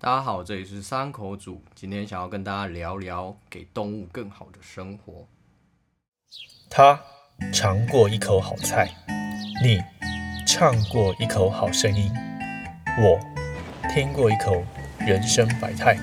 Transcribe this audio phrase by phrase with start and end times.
[0.00, 5.26] 大家好，这里是三口组，今天想要跟大家聊聊给动物更好的生活。
[6.70, 7.02] 他
[7.52, 8.94] 尝过一口好菜，
[9.60, 9.82] 你
[10.46, 12.08] 唱过一口好声音，
[13.02, 13.18] 我
[13.92, 14.64] 听过一口
[15.00, 15.98] 人生百态。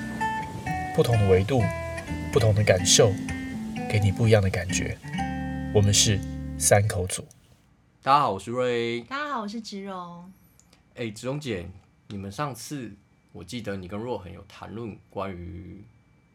[0.94, 1.62] 不同的维度，
[2.30, 3.10] 不同的感受，
[3.88, 4.98] 给你不一样的感觉。
[5.74, 6.20] 我们是
[6.58, 7.26] 三口组。
[8.02, 9.00] 大家好，我是瑞。
[9.04, 10.30] 大家好，我是植荣。
[10.96, 11.66] 哎，植荣姐，
[12.08, 12.94] 你们上次
[13.36, 15.84] 我记得你跟若恒有谈论关于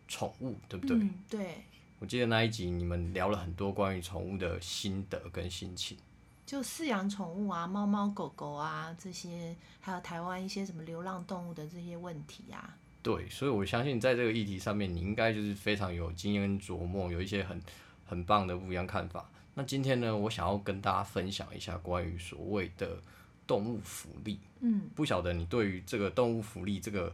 [0.07, 0.95] 宠物，对不对？
[0.97, 1.55] 嗯，对。
[1.97, 5.97] 我记得那一集你们聊了很多关于宠物的心得跟心情。
[6.45, 12.77] 就饲养宠物啊，猫猫狗狗啊这些，还有台湾一些什么流浪动物的这些问题啊。
[13.01, 17.59] 对，所以我相信在这个议题上面，你应该就是非常有经验琢磨，有一些很
[18.05, 19.29] 很棒的不一样看法。
[19.53, 22.97] 那今天呢，我想要跟大家分享一下关于所谓的
[23.51, 24.39] 动物福利。
[24.61, 27.13] 嗯，不晓得你对于这个动物福利这个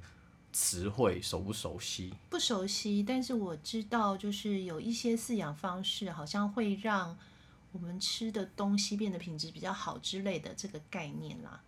[0.53, 2.13] 词汇熟不熟悉？
[2.29, 7.17] 不熟悉，但是我知道，就是有一些饲养方式，好像会让
[7.71, 11.59] 我们吃的东西变得品质比较好之类的这个概念啦。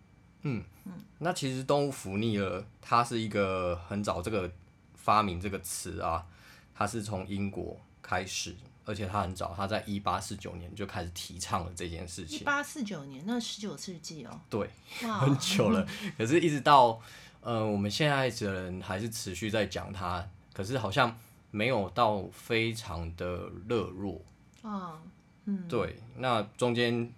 [0.42, 4.48] 嗯嗯，那其实动物福利呢，它是一个很早这个
[4.94, 6.24] 发明这个词啊，
[6.72, 8.54] 它是从英国开始，
[8.90, 12.40] 而且他很早，他在一八四九年就开始提倡了这件事情。
[12.40, 14.40] 一八四九年，那十九世纪哦。
[14.50, 14.68] 对，
[15.04, 15.86] 哇， 很久了。
[16.18, 17.00] 可是，一直到
[17.40, 21.16] 呃，我们现在的人还是持续在讲他，可是好像
[21.50, 24.20] 没有到非常的热络。
[24.62, 25.00] 啊，
[25.44, 27.10] 嗯，对，那中间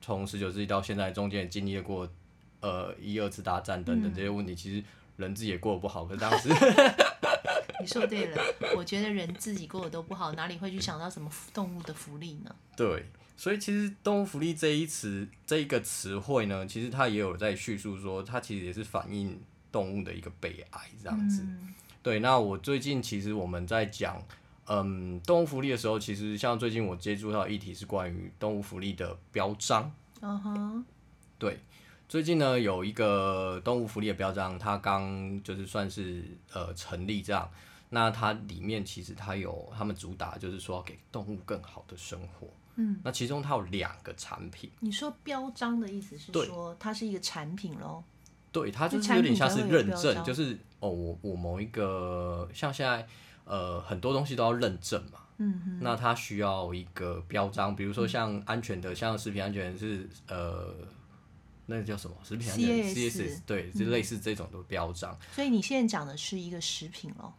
[0.00, 2.08] 从十九世纪到现在，中间也经历过。
[2.62, 4.82] 呃，一二次大战等等这些问题，其实
[5.18, 6.04] 人自己也过得不好。
[6.06, 6.48] 可是当时，
[7.86, 8.42] 你说对了，
[8.76, 12.54] 我觉得人自己过得都不好，哪里会去想到什么动物的福利呢？
[12.76, 13.06] 对，
[13.36, 21.46] 所以其实动物福利这一词这一个词汇呢，其实它也有在叙述说，它其实也是反映动物的一个悲哀这样子。
[22.02, 24.20] 对，那我最近其实我们在讲
[24.66, 29.92] 嗯动物福利的时候，其实像最近我接触到议题是关于动物福利的标章。
[30.20, 30.84] 嗯哼，
[31.38, 31.60] 对。
[32.08, 36.22] 最近呢，有一个动物福利的标章，它刚就是算是
[36.52, 37.50] 呃成立这样。
[37.88, 42.48] 那它里面其实它有他们主打，就是说给动物更好的生活。
[42.76, 44.70] 嗯，那其中它有两个产品。
[44.80, 48.02] 你说标章的意思是说它是一个产品喽？
[48.52, 53.06] 对，它就是有点像是认证，就是哦，我我某一个像现在
[53.44, 55.20] 呃很多东西都要认证嘛。
[55.38, 55.78] 嗯哼。
[55.80, 60.74] 那它需要一个标章，比如说像安全的，像食品安全是呃。
[61.68, 62.16] 那个叫什么？
[62.22, 65.18] 食品安全 C S 对，就类似这种的标章。
[65.32, 67.34] 所以你现在讲的是一个食品咯。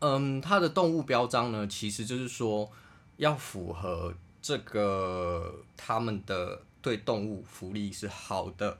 [0.00, 2.70] 嗯，它的动物标章呢，其实就是说
[3.16, 8.78] 要符合这个他们的对动物福利是好的，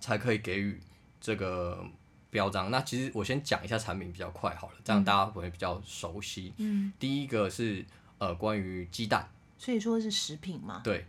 [0.00, 0.80] 才可以给予
[1.20, 1.84] 这个
[2.30, 2.70] 标章。
[2.70, 6.52] 那其实我先讲一下产品比较快好了，这样大家会比较熟悉。
[6.56, 7.84] 嗯，第一个是
[8.18, 10.80] 呃关于鸡蛋，所以说是食品嘛？
[10.84, 11.06] 对。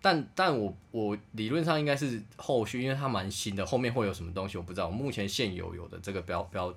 [0.00, 4.90] 但但我我理论上应该是后续，因为它蛮新的，后面会有什么东西我不知道。
[4.90, 6.74] 目前现有有的这个标标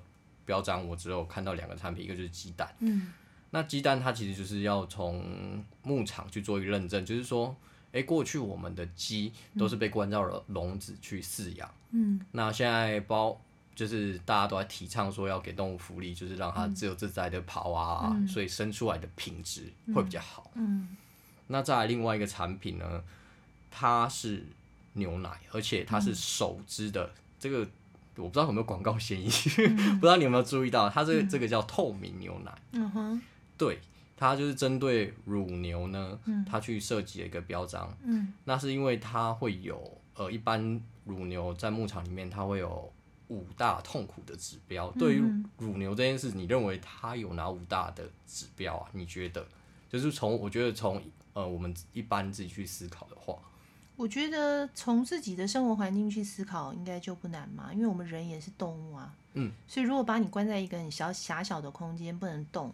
[0.48, 2.74] 标章，我只有看到两个产品，一个就是鸡蛋。
[2.78, 3.12] 嗯，
[3.50, 7.54] 那鸡蛋它其实就是要从牧场去做一个认证，就是说，
[7.92, 11.70] 哎，过去我们的鸡都是被关到了笼子去饲养。
[11.90, 13.38] 嗯，那现在包
[13.74, 20.50] 就是大家都在提倡说要给动物福利，就是让它自由自在的跑啊，所以生出来的品质会比较好。
[20.54, 20.96] 嗯，
[21.48, 23.04] 那再来另外一个产品呢？
[23.70, 24.46] 它是
[24.94, 27.12] 牛奶，而且它是手织的。
[27.38, 27.68] 这个
[28.18, 29.28] 我不知道有没有广告嫌疑，
[29.98, 32.52] 不知道你有没有注意到，它这个这个叫透明牛奶。
[32.72, 33.22] 嗯哼，
[33.56, 33.78] 对，
[34.16, 37.96] 它就是针对乳牛呢，它去设计了一个标章。
[38.02, 42.92] 嗯，那是因为它会有呃，一般乳牛在牧场里面，它会有
[43.28, 44.90] 五大痛苦的指标。
[44.98, 45.22] 对于
[45.56, 48.88] 乳牛这件事，你认为它有哪五大的指标啊？
[48.92, 49.46] 你觉得？
[49.88, 51.02] 就是从我觉得从
[51.32, 53.38] 呃，我们一般自己去思考的话。
[53.98, 59.12] 我觉得从自己的生活环境去思考，应该就不难嘛，因为我们人也是动物啊。
[59.32, 59.50] 嗯。
[59.66, 62.72] 所以如果把你关在一个很小狭小的空间，不能动，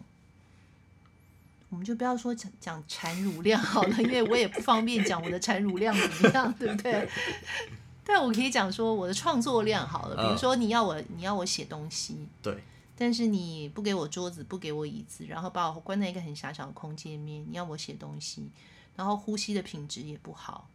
[1.69, 7.09] 我们就不要说讲讲产乳量好了，因为我也不方便讲我的产乳量怎么样，对不对？
[8.05, 12.63] 但我可以讲说我的创作量好了，比如说你要我你要我写东西，对，
[12.95, 18.47] 但是你不给我桌子，不给我椅子，然后把我关在一个很狭小的空间里面，你要我写东西，
[18.95, 20.69] 然后呼吸的品质也不好。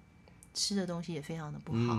[0.54, 1.94] 吃的东西也非常的不好，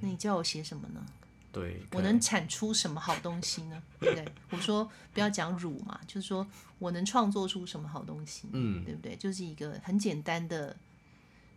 [0.00, 1.04] 那你叫我写什么呢？
[1.52, 3.82] 对，我能产出什么好东西呢？
[3.98, 4.32] 对不对？
[4.50, 6.46] 我说不要讲乳嘛，就是说
[6.78, 8.48] 我能创作出什么好东西？
[8.52, 9.16] 嗯，对不对？
[9.16, 10.76] 就是一个很简单的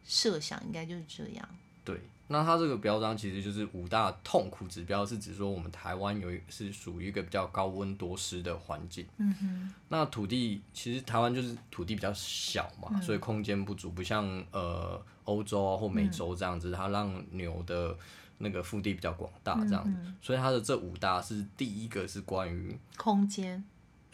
[0.04, 1.48] 设想，应该就是这样。
[1.86, 9.06] 对，那它这个标章其实就是五大痛苦指标，是指说我们台湾有一是属于一个比较高温多湿的环境。
[9.18, 17.96] 嗯哼，那土地其实台湾就是土地比较小嘛，所以空间不足，不像呃欧洲啊或美洲这样子，它让牛的
[18.38, 19.98] 那个腹地比较广大这样子。
[20.22, 23.64] 所以它的这五大是第一个是关于空间，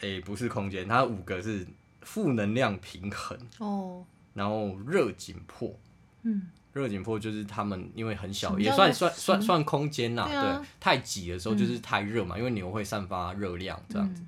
[0.00, 1.66] 诶、不是空间，它五个是
[2.02, 4.04] 负能量平衡，哦，
[4.34, 5.74] 然后热紧迫。
[6.22, 14.22] 嗯，热紧迫就是他们因为很小，也算算算算空间呐、对啊太挤的时候就是太热嘛，因为牛会散发热量这样子，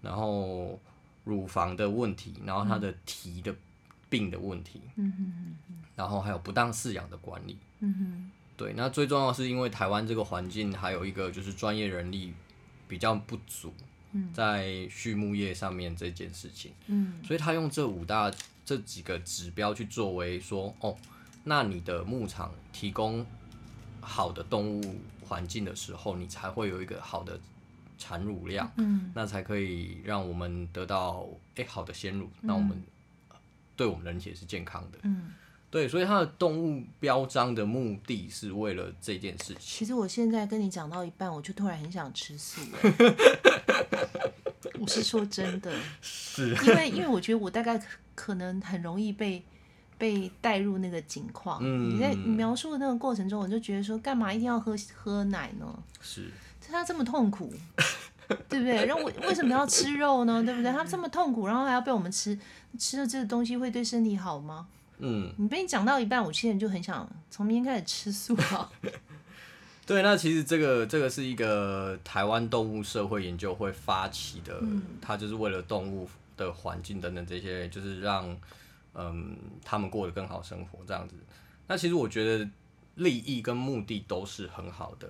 [0.00, 0.80] 然后
[1.24, 3.54] 乳房的问题，然后它的蹄的
[4.08, 7.58] 病的问题，嗯哼然后还有不当饲养的管理。
[7.80, 12.32] 嗯哼，对，那最重要是因为台湾这个环境还有一个就是专业人力
[12.88, 13.74] 比较不足，
[14.32, 17.20] 在畜牧业上面这件事情，嗯。
[17.22, 18.32] 所以他用这五大
[18.64, 20.96] 这几个指标去作为说，哦，
[21.44, 23.24] 那你的牧场提供
[24.00, 24.96] 好的动物
[25.26, 27.38] 环境的时候，你才会有一个好的
[27.98, 32.82] 产乳量，嗯那才可以让我们得到诶好的鲜乳，那我们
[33.30, 33.36] 呃
[33.76, 34.98] 对我们人体也是健康的。
[35.02, 35.32] 嗯。
[35.70, 39.56] 对，所以它的动物标章的目的是为了这件事情。
[39.58, 42.78] 其实我现在跟你讲到一半，我就突然很想吃素了。
[44.78, 49.42] 我是说真的，是，因为因为我觉得我大概可可能很容易被
[50.02, 51.60] 被带入那个境况。
[51.62, 55.78] 嗯你在描述的那个过程中，我就觉得说，干嘛一定要喝喝奶呢？
[56.00, 56.28] 是，
[56.60, 57.54] 他这么痛苦，
[58.48, 58.84] 对不对？
[58.84, 60.42] 然后我为什么要吃肉呢？
[60.42, 60.72] 对不对？
[60.72, 62.36] 他这么痛苦，然后还要被我们吃，
[62.76, 64.66] 吃了这个东西会对身体好吗？
[64.98, 68.68] 嗯，你被你讲到一半，我现在就很想从明天开始吃素啊。
[69.86, 70.02] 对。
[70.02, 74.60] 那其实这个这个是一个台湾动物社会研究会发起的，
[75.00, 78.36] 它就是为了动物的环境等等这些，就是让
[78.94, 81.16] 嗯他们过得更好生活这样子。
[81.66, 82.48] 那其实我觉得
[82.96, 85.08] 利益跟目的都是很好的，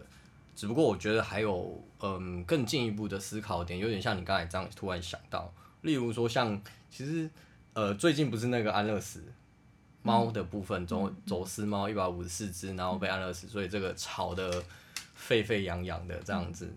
[0.55, 7.31] 只不过我觉得还有嗯更进一步的思考点，有点像你刚才这样突然想到，例如说像其实
[7.73, 9.23] 呃最近不是那个安乐死。
[10.05, 14.61] 猫的部分走走私猫一百五十四只，然后被安乐死，所以这个吵得
[15.15, 16.69] 沸沸扬扬的这样子。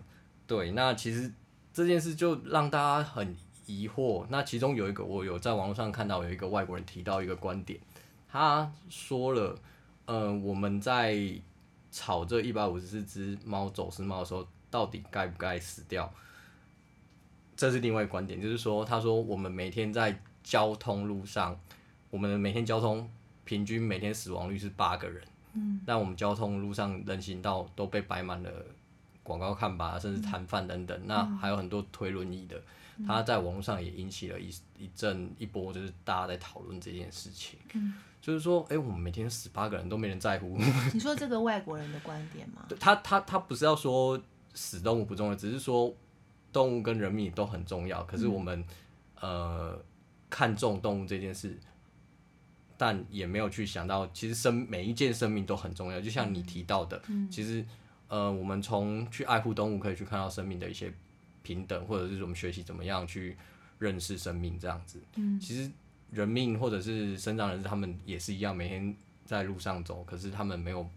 [0.45, 1.33] 对，那其实
[1.73, 3.35] 这件事就让大家很
[3.65, 4.25] 疑惑。
[4.29, 7.79] 那其中有一个，我有在网络上看到有一个外国人提到一个观点，
[8.29, 9.57] 他说了，
[10.05, 11.17] 呃，我们在
[11.91, 16.11] 吵这一百五十四只猫走私猫的时候，到底该不该死掉？
[17.55, 21.57] 这是另外一个观点，就是说，他说我们每天在交通路上，
[22.09, 23.09] 我们的每天交通
[23.45, 25.23] 平均每天死亡率是八个人，
[25.53, 28.51] 嗯，但我们交通路上人行道都被摆满了
[29.23, 32.61] 广告看板啊，甚至摊贩等等，那还有很多推轮椅的，
[33.07, 40.57] 他在网络上也引起了一一阵一波，就是大家在讨论这件事情，嗯，就是说，哎、我们每天死八个人都没人在乎，
[40.93, 42.65] 你说这个外国人的观点吗？
[42.69, 44.21] 对他他他不是要说
[44.53, 45.93] 死动物不重要，只是说
[46.53, 48.03] 动物跟人命都很重要。
[48.03, 48.63] 可是我们、
[49.19, 49.79] 呃
[50.27, 51.57] 看重动物这件事，
[52.75, 56.01] 但也没有去想到，其实生每一件生命都很重要。
[56.01, 57.01] 就像你提到的，
[57.31, 57.63] 其实
[58.09, 60.91] 呃我们从去爱护动物可以去看到生命的一些
[61.45, 63.37] 平等，或者是我们学习怎么样去
[63.77, 64.99] 认识生命这样子。
[65.15, 65.71] 嗯其实
[66.11, 68.95] 人命或者是生长人士，他们也是一样，每天
[69.25, 70.87] 在路上走，可是他们没有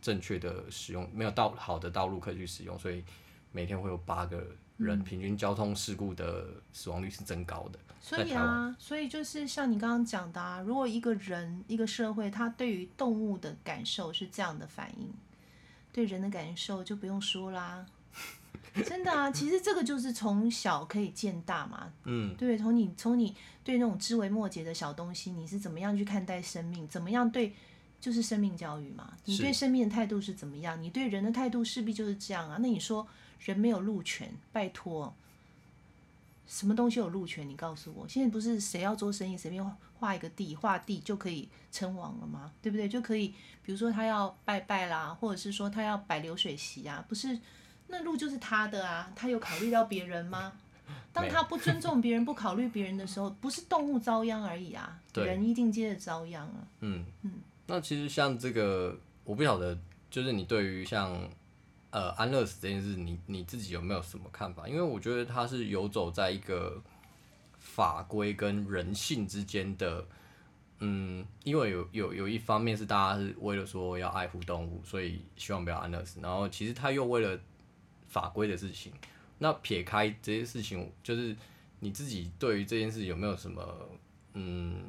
[0.00, 3.04] 正确的使用，没有道好的道路可以去使用，所以
[3.52, 7.78] 每天会有八个人，平均交通事故的死亡率是增高的。
[8.00, 15.12] 所以啊，所以就是像你刚刚讲的啊，如果一个人、一个社会，他对于动物的感受是这样的反应，
[15.92, 17.84] 对人的感受就不用说啦。
[18.86, 23.34] 真的啊，其实这个就是从小可以见大嘛，嗯，对，从你从你
[23.64, 27.52] 对那种枝微末节的小东西，你是怎么样去看待生命，怎么样对，
[28.00, 29.12] 就是生命教育嘛。
[29.24, 32.58] 你对生命的态度是怎么样，你对人的态度势必就是这样啊。
[32.60, 33.06] 那你说
[33.40, 35.12] 人没有路权，拜托，
[36.46, 37.48] 什么东西有路权？
[37.48, 42.52] 你告诉我，现在不是谁要做生意随便画一个地，画地就可以称王了吗？
[42.62, 42.88] 对不对？
[42.88, 47.38] 就可以，比如说他要拜拜啦，或者是说他要摆流水席啊，不是
[47.90, 50.52] 那路就是他的啊，他有考虑到别人吗？
[51.12, 56.66] 当他不尊重别人、不考虑别人的时候，不是动物遭殃而已啊，对人一定接着遭殃啊。
[56.80, 57.04] 嗯，
[57.66, 59.76] 那其实像这个，我不晓得，
[60.08, 61.28] 就是你对于像
[61.90, 64.68] 呃安乐死这件事，你你自己有没有什么看法？
[64.68, 66.80] 因为我觉得它是游走在一个
[67.58, 70.06] 法规跟人性之间的，
[70.78, 77.38] 嗯，因为有有有一方面是大家是为了说要爱护动物，所以希望不要安乐死，然后其实他又为了
[78.10, 78.92] 法规的事情，
[79.38, 81.34] 那撇开这些事情，就是
[81.78, 83.88] 你自己对于这件事有没有什么
[84.34, 84.82] 嗯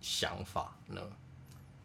[0.00, 1.00] 想法呢？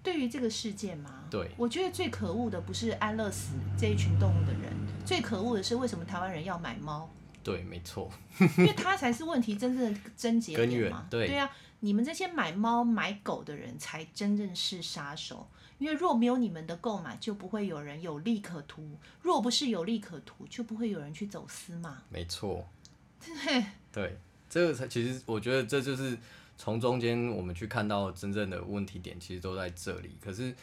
[0.02, 4.74] 对于这个事件吗，对，我觉得最可恶的不是安乐死这一群动物的人，
[5.06, 7.08] 最可恶的是为什么台湾人要买猫？
[7.44, 8.12] 对，没错，
[8.58, 11.02] 因为它才是问题真正的症结根点嘛。
[11.02, 11.48] 源对对啊，
[11.82, 15.48] 你们这些买猫买狗的人才真正是杀手。
[15.82, 18.84] 因为若没有你们的购买，就不会有人有利可图；
[19.24, 22.04] 若不是有利可图，就不会有人去走私嘛。
[22.08, 22.68] 没错，
[23.20, 26.16] 对，对，这个才其实我觉得这就是
[26.56, 30.16] 从中间我们去看到真正的问题点，其实都在这里。
[30.22, 30.54] 可是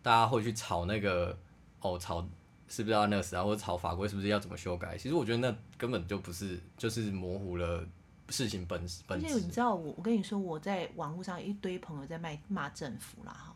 [0.00, 1.36] 大家会去吵那个
[1.82, 2.26] 哦，吵
[2.66, 4.96] 是不是要那个时啊，或者吵法规是不是要怎么修改？
[4.96, 7.86] 其实我觉得那根本就不是，就是模糊了
[8.30, 9.50] 事情本而本且你。
[9.50, 13.51] 知道我，我跟你说，我在网络上一堆朋友在卖骂政府啦，哈。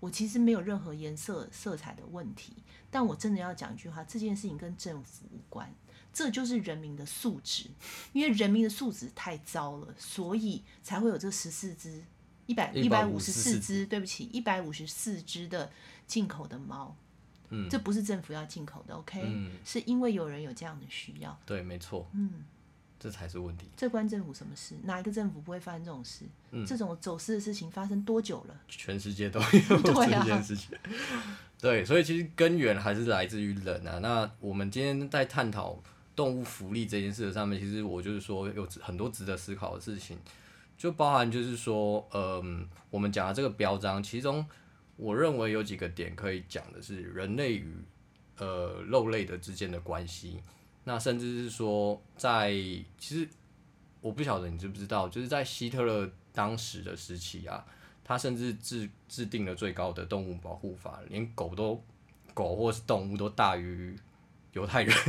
[0.00, 2.52] 我其实没有任何颜色色彩的问题，
[2.90, 5.72] 但我真的要讲一句话，这件事情跟政府无关，
[6.12, 7.70] 这就是人民的素质，
[8.12, 12.04] 因为人民的素质太糟了，所以才会有这十四只
[12.46, 15.72] 一百一百五十四只，对不起，一百五十四只的
[16.06, 16.94] 进口的猫，
[17.48, 17.68] 嗯。
[17.70, 19.52] 这不是政府要进口的，OK，、嗯。
[19.64, 22.44] 是因为有人有这样的需要，对，没错，嗯。
[22.98, 23.66] 这才是问题。
[23.76, 24.74] 这关政府什么事？
[24.84, 26.24] 哪一个政府不会发生这种事？
[26.52, 28.54] 嗯这种走私的事情发生多久了？
[28.68, 29.46] 全世界都有
[29.82, 30.76] 这件事情。
[31.60, 33.98] 对，所以其实根源还是来自于人啊。
[33.98, 35.82] 那我们今天在探讨
[36.14, 40.16] 动物福利这件事上面，其实我就是说有很多值得思考的事情，
[40.78, 44.46] 就包含就是说，嗯，我们讲的这个标章，其中
[44.96, 47.74] 我认为有几个点可以讲的是人类与
[48.38, 50.40] 呃肉类的之间的关系。
[50.84, 53.28] 那甚至是说在，其实
[54.00, 57.64] 我不晓得你知不知道，就是在希特勒当时的时期啊，
[58.04, 61.82] 他甚至制制定了最高的动物保护法，连狗都
[62.34, 63.96] 狗或是动物都大于
[64.52, 64.94] 犹太人。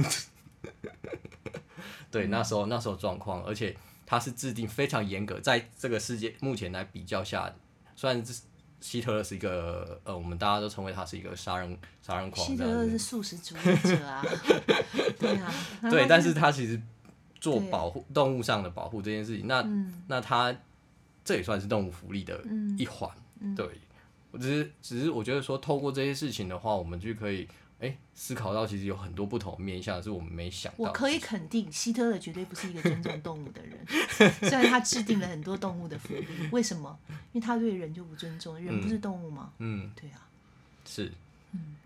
[2.09, 7.53] 对，那时候那时候状况，而且他是制定非常严格，在这个世界目前来比较下，
[7.95, 8.23] 虽然
[8.85, 14.23] 希特勒是一个呃，我们大家都称为他是一个杀人杀人狂希特勒是素食主义者啊，
[15.17, 15.51] 对啊，
[15.89, 16.79] 对，但是他其实
[17.41, 20.03] 做保护动物上的保护这件事情，那、嗯。
[20.07, 20.55] 那他
[21.23, 22.77] 这也算是动物福利的嗯。
[22.77, 23.09] 一环。
[23.55, 23.67] 对，
[24.35, 27.47] 我只是只是我觉得说，透过这些事情的话，我们就可以
[27.79, 30.77] 哎、思考到其实有很多不同面向是我们没想到。
[30.79, 33.79] 我可以肯定，希特勒绝对不是一个尊重动物的人。
[34.41, 36.97] 虽然他制定了很多动物的福利，为什么？
[37.31, 39.53] 因为他对人就不尊重，人不是动物吗？
[39.59, 40.27] 嗯对啊，
[40.85, 41.09] 是，
[41.53, 41.77] 嗯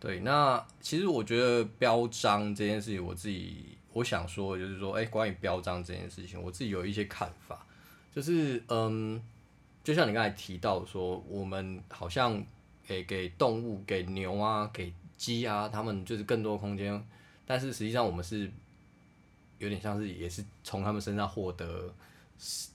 [0.00, 0.20] 对。
[0.20, 7.66] 那其实我觉得标章这件事情，我自己我想说，就是说，哎、关于标章这件事情，我自己有一些看法，
[8.14, 9.20] 就是嗯，
[9.88, 12.44] 就像你刚才提到说，我们好像
[12.86, 17.02] 给给动物、给牛啊、给鸡啊，他们就是更多空间，
[17.46, 18.52] 但是实际上我们是
[19.56, 21.90] 有点像是也是从他们身上获得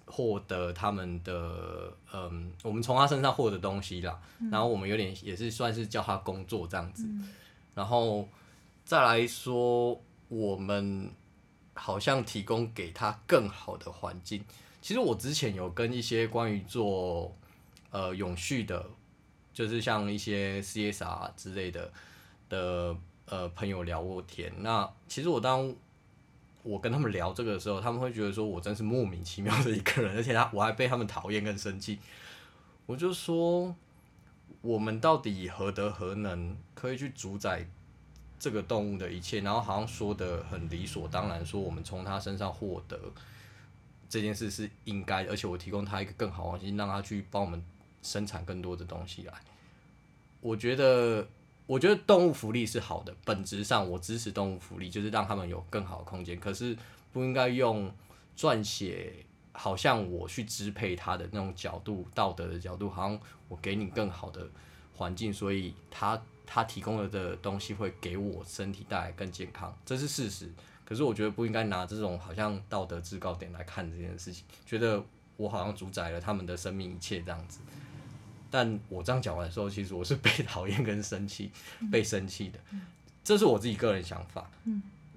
[0.05, 7.07] 获得他们的嗯，我们从他身上获得东西啦，然后我们有点也是算是叫他工作这样子，
[7.75, 8.27] 然后
[8.83, 11.11] 再来说我们
[11.75, 14.43] 好像提供给他更好的环境。
[14.83, 17.33] 其实我之前有跟一些关于做
[17.89, 18.85] 呃永续的，
[19.53, 21.89] 就是像一些 CSR 之类的
[22.49, 22.93] 的
[23.25, 24.51] 呃朋友聊过天。
[24.57, 25.73] 那其实我当
[26.63, 31.97] 我跟他们聊这个的时候，他们会觉得说我真是莫名其妙的一个人，而且他我还被他们讨厌跟生气。
[32.85, 33.73] 我就说，
[34.59, 37.65] 我们到底何德何能可以去主宰
[38.37, 39.39] 这个动物的一切？
[39.39, 42.99] 然后好像说的很理所当然，说我们从它身上获得
[44.13, 47.59] 这件事是应该，而且我提供他一个更好的环境，让他去帮我们
[48.03, 49.33] 生产更多的东西来。
[50.39, 51.27] 我觉得，
[51.65, 56.39] 我觉得动物福利是好的，本质上我支持动物福利，就是让他们有更好的空间。
[56.39, 56.77] 可是
[57.11, 57.91] 不应该用
[58.37, 64.47] 撰写好像我去支配它的那种角度，道德的角度，好像我给你更好的
[64.95, 70.51] 环境，所以他他提供了的东西会给我身体带来更健康，这是事实。
[70.85, 75.03] 可是我觉得不应该拿这种好像道德制高点来看这件事情，觉得
[75.37, 77.59] 我好像主宰了他们的生命一切这样子。
[78.51, 81.51] 但我这样讲完的时候，其实我是被讨厌跟生气，
[81.91, 82.59] 被生气的，
[83.23, 84.47] 这是我自己个人想法。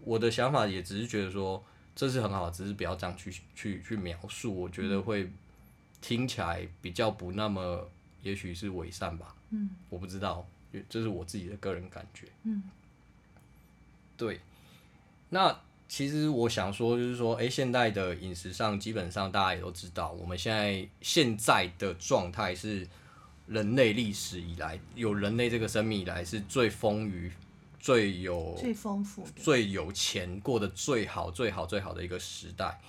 [0.04, 1.62] 我的想法也只是觉得说
[1.94, 5.30] 这是很好，只是不要这样去去去描述，我觉得会
[6.00, 7.90] 听起来比较不那么，
[8.22, 9.34] 也许是伪善吧。
[9.50, 10.48] 嗯，我不知道，
[10.88, 12.28] 这是我自己的个人感觉。
[12.44, 12.62] 嗯，
[14.16, 14.40] 对。
[15.30, 22.86] 那其实我想说，就是说，诶，现在的饮食上，基本上大家也都知道，我们现在现在的状态是
[23.46, 27.30] 人类历史以来有人类这个生命以来是最丰腴、
[27.78, 32.80] 最有最丰富，最有钱、过得最好、最好、最好的一个时代，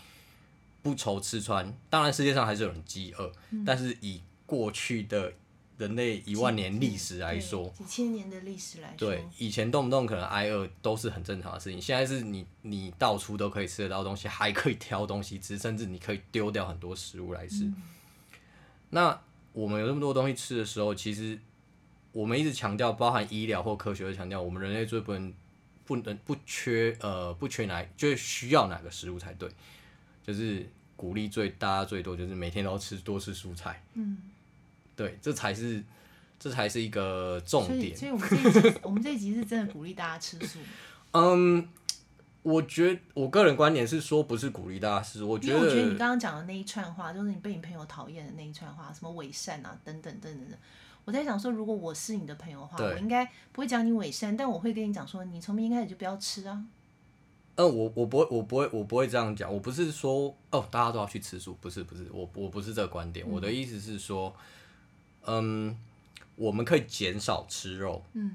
[0.82, 1.72] 不愁吃穿。
[1.90, 3.32] 当然，世界上还是有人饥饿，
[3.66, 5.34] 但是以过去的
[5.78, 17.72] 人类一万年历史来说，几千年的历史来说，对，以前动不动可能挨饿都是很正常的事情，现在是你你到处都可以吃得到东西，还可以挑东西吃，甚至你可以丢掉很多食物来吃。
[18.90, 19.22] 那
[19.54, 21.40] 我们有那么多东西吃的时候，其实
[22.12, 25.32] 我们一直强调，包含医疗或科学的强调，我们人类最不能
[25.86, 29.48] 不能不缺呃不缺哪，就是需要哪个食物才对，
[30.26, 33.84] 就是鼓励最大家最多就是每天都吃多吃蔬菜。
[33.94, 34.18] 嗯。
[34.98, 35.82] 对，这才是，
[36.38, 37.96] 这才是一个重点。
[37.96, 40.60] 所以，所以我们这一集，我们这一集是真的鼓励大家吃素。
[41.14, 41.70] 嗯，
[42.42, 45.24] 我觉得我个人观点是说，不是鼓励大家吃。
[45.24, 50.58] 我觉得，我觉得你刚刚讲的那一串话，就是你被你朋友讨厌的那一串话，什么伪善啊，等等等等的。
[51.06, 56.66] 我在想说，如果我是你的朋友的话，我应该不会讲你伪善，但我会跟你讲说，你从明天开始就不要吃啊。
[57.56, 59.54] 嗯，我我不会，我不会，我不会这样讲。
[59.54, 63.28] 我不是说哦，大家都要去吃素，不是，不是，我我不是这个观点。
[63.30, 64.36] 我的意思是说。
[65.26, 65.78] 嗯，
[66.36, 68.32] 我们可以减少吃肉，嗯，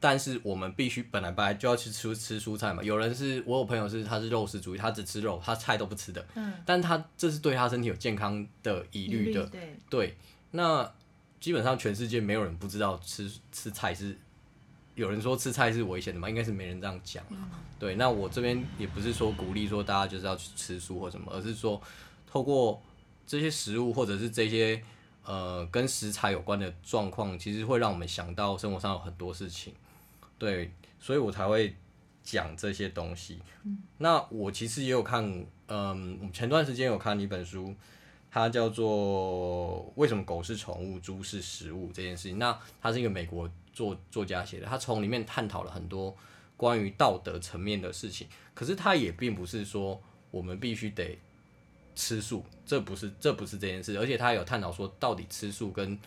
[0.00, 2.82] 但是我们必须本来本来就要去吃吃蔬菜嘛。
[2.82, 10.16] 有人是我有朋友是他是肉食主义，他只吃肉，他菜都不吃的，嗯，但他这是对他身体有健康的疑虑的，对对。
[10.52, 10.90] 那
[11.40, 14.16] 基本上全世界没有人不知道吃吃菜是
[14.94, 16.30] 有人说吃菜是危险的嘛？
[16.30, 17.22] 应该是没人这样讲，
[17.78, 17.96] 对。
[17.96, 21.82] 那我这边也不是说鼓励说大家就是要去吃素或什么，而是说
[22.26, 22.80] 透过
[23.26, 24.82] 这些食物或者是这些。
[25.28, 29.74] 呃，跟食材有关的状况，其实会让我们想到生活上有很多事情，
[30.38, 31.76] 对，所以我才会
[32.22, 33.38] 讲这些东西。
[33.98, 37.74] 那我其实也有看，嗯，前段时间有看一本书，
[38.30, 42.38] 它叫做《为什么狗是宠物，猪是食物》这件事情。
[42.38, 46.16] 那它是一个美国作作家写的，他从里面探讨了很多
[46.56, 48.26] 关于道德层面的事情。
[48.54, 51.18] 可是他也并不是说我们必须得。
[51.98, 55.98] 吃素，这不是这不是这件事，而且他有探讨说，到底吃素跟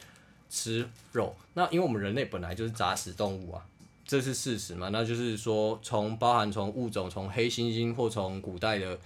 [0.50, 3.68] 吃肉，那因为我们人类本来就是杂食动物啊，
[4.06, 4.88] 这是事实嘛？
[4.88, 8.98] 那就是说，从包含从物种，从黑猩猩或从古代的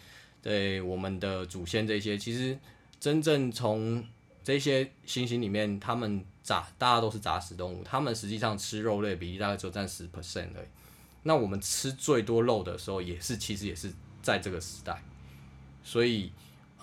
[0.44, 2.55] 对我们的祖先这些，其实
[3.00, 4.05] 真正从
[4.44, 10.68] 这些猩猩里面，他们杂大家都是杂食动物，他们实际上吃肉类比例大概只有占十 percent 而已。
[11.24, 15.01] 那我们吃最多肉的时候，也是其实也是在这个时代，
[15.83, 16.31] 所以。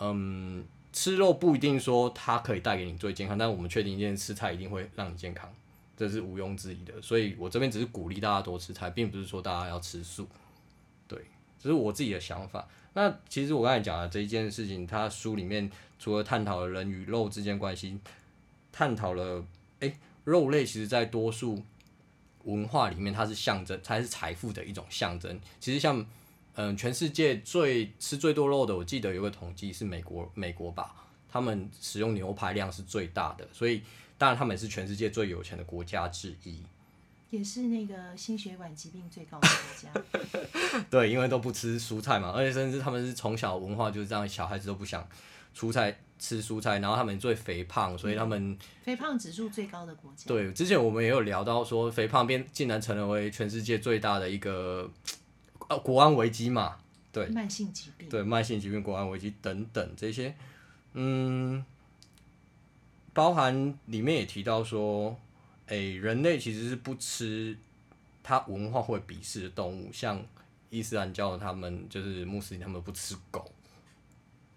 [0.05, 5.49] 嗯，吃肉不一定说它可以带给你最健康，但我们确定一件吃菜一定会让你健康，
[5.97, 7.01] 这是毋庸置疑的。
[7.01, 10.27] 所以我这边只是鼓励大家多吃菜，并不是说大家要吃素。
[11.07, 11.17] 对，
[11.57, 12.67] 这是我自己的想法。
[12.95, 17.97] 那其实我刚才讲的这一件事情，它书里面除了探讨了人与肉之间关系，
[18.73, 19.45] 探讨了
[19.79, 21.63] 诶，肉类其实在多数
[22.43, 25.41] 文化里面它是象征，它是财富的一种象征。
[25.61, 26.05] 其实像。
[26.55, 30.95] 嗯，全世界最吃最多肉的，我记得有个统计是美国，美国吧，
[31.27, 33.83] 他们使用牛排量是最大的，所以
[34.19, 36.63] 当然他们是全世界最有钱的国家之一，
[37.31, 40.81] 也是那个心血管疾病最高的国家。
[40.91, 45.09] 对，因为都不吃蔬菜嘛，而且甚至他们是从小文化就是这样，小孩子都不想
[45.57, 50.25] 蔬菜吃蔬菜，然后他们最肥胖，所以他们肥胖指数最高的国家。
[50.27, 54.91] 对，之前我们也有聊到说，肥胖变竟然成为全世界最大的一个。
[55.83, 56.79] 国安危机嘛，
[57.11, 60.35] 对，慢性疾病，对，慢性疾病、国安危机等等这些，
[60.93, 61.65] 嗯，
[63.13, 65.17] 包含里面也提到说，
[65.67, 67.57] 哎，人类其实是不吃，
[68.23, 70.23] 他文化会鄙视的动物，像
[70.71, 73.51] 伊斯兰教他们就是穆斯林，他们不吃狗，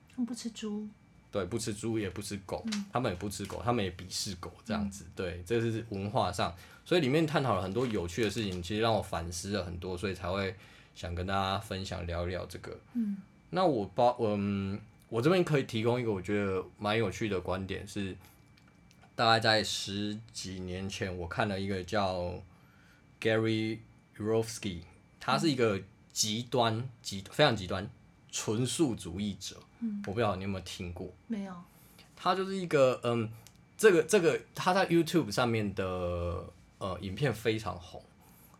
[0.10, 0.88] 他们不吃猪，
[1.32, 10.56] 对，不吃猪也不吃狗，他们也不吃狗，他们也鄙视狗这样子，对，这是文化上，所以里面探讨了很多有趣的事情，其实让我反思了很多，所以才会。
[10.96, 13.18] 想跟大家分享聊一聊这个，嗯，
[13.50, 14.80] 那我包，嗯，
[15.10, 18.16] 我这边可以提供一个我觉得蛮有趣的观点是，
[19.14, 22.34] 大概在十几年前，我看了一个叫
[23.20, 23.80] Gary
[24.14, 24.82] r o f s k y
[25.20, 25.82] 他是一个
[26.14, 27.90] 极端极非常极端
[28.32, 31.54] 纯素主义者，嗯，我不知道你有没有听过，没有，
[32.16, 33.30] 他就是一个，嗯，
[33.78, 36.46] 这个这个他在 YouTube 上面的
[36.78, 38.02] 呃影片非常红。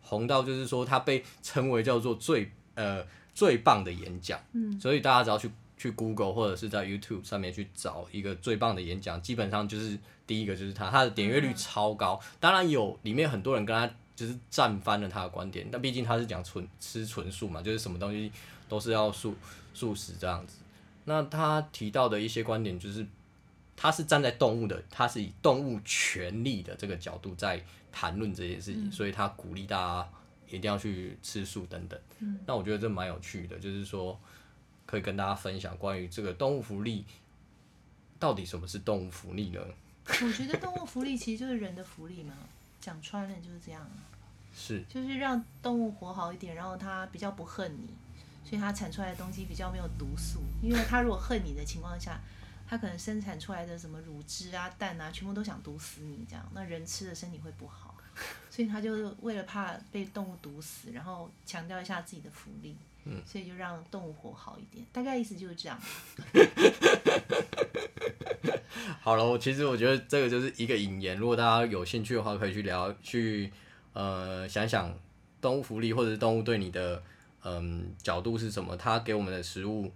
[0.06, 12.22] 红到就是说，他被称为叫做最呃最棒的演讲，嗯，所以大家只要去去 Google 或者是在 YouTube 上面去找一个最棒的演讲，基本上就是第一个就是他，他的点阅率超高。
[12.40, 18.32] 当然有里面很多人跟他就是站翻了他的观点，但毕竟他是讲纯吃纯素嘛，就是什么东西
[18.70, 19.36] 都是要素
[19.74, 20.60] 素食这样子。
[21.04, 23.06] 那他提到的一些观点就是，
[23.76, 27.64] 他是站在动物的，他是以动物权利的这个角度在。
[27.98, 30.10] 谈论这件事情，所以他鼓励大家
[30.50, 31.98] 一定要去吃素等等。
[32.20, 34.20] 嗯那我觉得这蛮有趣的，就是说
[34.86, 37.06] 可以跟大家分享关于这个动物福利，
[38.20, 39.62] 到底什么是动物福利呢？
[40.08, 42.34] 我觉得动物福利其实就是人的福利嘛，
[42.82, 43.96] 讲穿了就是这样啊。
[44.54, 47.94] 是，就是让动物活好一点，然后它比较不恨你，
[48.44, 50.42] 所以它产出来的东西比较没有毒素。
[50.62, 52.20] 因为它如果恨你的情况下，
[52.68, 57.94] 它可能生产出来的什么乳汁啊、蛋啊，全部都想毒死你，这样那人吃的身体会不好。
[58.50, 62.74] 所以他就为了怕被动物毒死，然后强调一下自己的福利，
[63.04, 64.86] 嗯，所以就让动物活好一点。
[64.94, 65.78] 大概意思就是这样。
[69.02, 71.18] 好了，我其实我觉得这个就是一个引言。
[71.18, 73.52] 如果大家有兴趣的话，可以去聊，去
[73.92, 74.98] 呃想想
[75.42, 77.04] 动物福利或者是动物对你的
[77.44, 79.92] 嗯角度是什么，它给我们的食物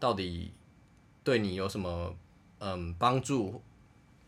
[0.00, 0.52] 到底
[1.24, 2.14] 对你有什么
[2.58, 3.62] 嗯帮助？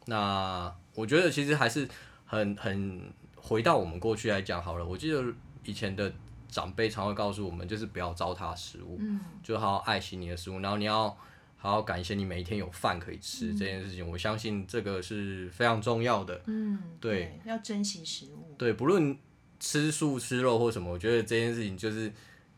[0.07, 1.88] 那我觉得其实还是
[2.24, 3.12] 很很。
[3.44, 5.20] 回到我们过去来讲好了，我记得
[5.64, 6.12] 以前的
[6.48, 11.09] 长辈常会告诉我们，就是不要糟蹋食物，嗯，就好好爱惜你的食物，然后你要
[11.57, 14.09] 好好感谢你每一天有饭可以吃这件事情。
[14.09, 19.18] 我相信这个是非常重要的，嗯，对，要珍惜食物，对，不论
[19.59, 22.12] 吃素吃肉或什么，我觉得这件事情就是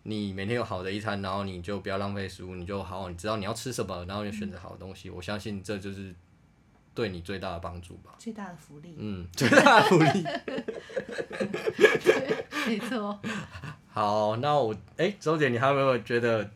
[0.05, 5.11] 你每天有好的一餐，然后你就不要浪费食物，你就好好你知道你要吃什么，然后你选择好的东西。
[5.11, 6.15] 我相信这就是。
[6.97, 10.25] 对你最大的帮助吧，最大的福利，嗯，最大的福利，
[12.69, 13.21] 没错。
[13.89, 16.49] 好，那我，哎，周姐，你还有没有觉得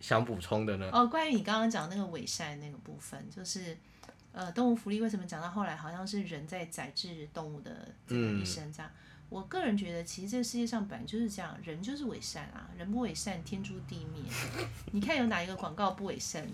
[0.00, 0.90] 想补充的呢？
[0.92, 3.74] 哦，关于你刚刚讲那个伪善那个部分，就是，
[4.32, 8.92] 呃，动物福利为什么讲到后来好像是人在宰制动物的这个一生这样？
[9.30, 14.22] 我个人觉得，其实这个世界上本来就是这样，人就是伪善啊，人不伪善，天诛地灭。
[14.92, 16.46] 你看有哪一个广告不伪善？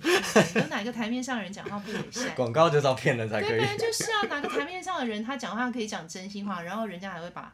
[0.55, 2.35] 有哪一个台面上人讲话不伪善？
[2.35, 3.59] 广告就是要骗人才可以。
[3.59, 7.53] 对，就是啊，哪个台面上的人他讲话可以讲真心话，然后人家还会把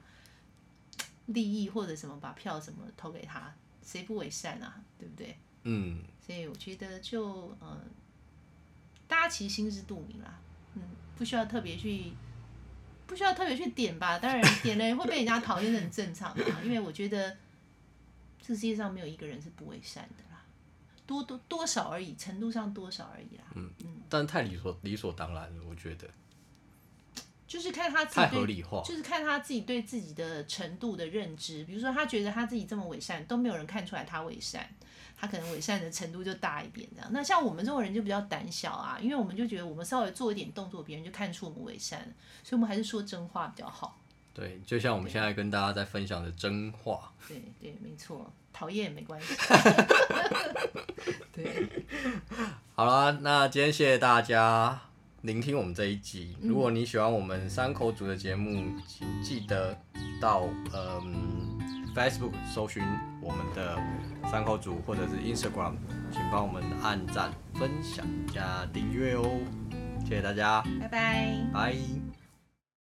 [1.26, 3.52] 利益或者什么把票什么投给他，
[3.84, 4.80] 谁不伪善啊？
[4.98, 5.36] 对不对？
[5.64, 5.98] 嗯。
[6.24, 7.80] 所以我觉得就嗯，
[9.08, 10.38] 大家其实心知肚明啦，
[10.74, 10.82] 嗯，
[11.16, 12.12] 不需要特别去。
[13.06, 17.36] 不需要特别去点吧，当然点了会被人家讨厌是很正常的，因为我觉得
[18.40, 20.42] 这世界上没有一个人是不为善的啦，
[21.06, 23.44] 多多多少而已，程度上多少而已啦。
[23.54, 26.08] 嗯嗯，但太理所理所当然了，我觉得。
[27.46, 34.68] 就是看他自己合理化，就是看他自己对自己的程度的认知，比如说他觉得他自己这么伪善，都没有人看出来他伪善。
[35.18, 37.08] 他可能伪善的程度就大一点，这样。
[37.10, 41.98] 那像我们这种人就比较胆小啊，因为我们就觉得我们稍微做一点动作，别人就看出我们伪善，
[42.42, 43.98] 所以我们还是说真话比较好。
[44.34, 47.10] 对，就像我们现在跟大家在分享的真话。
[47.26, 49.34] 对对，没错，讨厌没关系。
[51.32, 51.66] 对。
[52.76, 54.82] 好了，那今天谢谢大家
[55.26, 56.36] 聆听我们这一集。
[56.40, 59.76] 如果你喜欢我们三口组的节目，请记得
[60.20, 61.58] 到嗯
[61.94, 62.82] Facebook 搜寻
[63.20, 63.76] 我们的。
[64.28, 65.74] 三口组或者是 Instagram，
[66.10, 69.38] 请帮我们按赞、分享加订阅哦，
[70.04, 72.05] 谢谢大家，拜拜，拜。